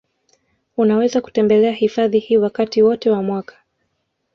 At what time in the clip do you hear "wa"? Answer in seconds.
3.09-3.23